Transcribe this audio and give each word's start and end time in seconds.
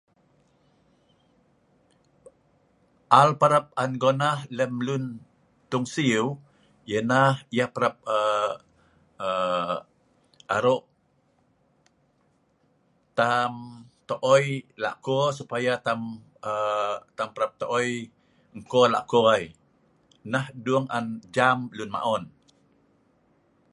Al 3.19 3.29
parap 3.41 3.65
an 3.83 3.91
gunah 4.03 4.37
lem 4.57 4.73
lun 4.87 5.05
tung 5.69 5.85
siu 5.93 6.25
ianah 6.93 7.31
yah 7.57 7.69
prap 7.75 7.95
aaa 8.15 8.53
aaa 9.27 9.75
aro' 10.55 10.85
tam 13.17 13.53
tooi 14.09 14.45
lako' 14.83 15.23
supaya 15.39 15.73
tam 17.17 17.29
prap 17.35 17.51
tooi 17.61 17.89
engko 18.55 18.81
lako 18.95 19.19
ai 19.35 19.45
nah 20.31 20.45
dung 20.65 20.85
an 20.97 21.05
ee 21.15 21.25
jam 21.35 21.57
lun 21.77 21.89
maon. 21.95 22.23